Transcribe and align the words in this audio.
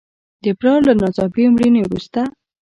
د 0.43 0.45
پلار 0.59 0.79
له 0.87 0.93
ناڅاپي 1.01 1.43
مړینې 1.53 1.81
وروسته. 1.83 2.19